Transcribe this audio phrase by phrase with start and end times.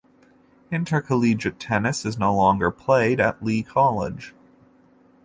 [0.71, 4.33] Intercollegiate tennis is no longer played at Lee College.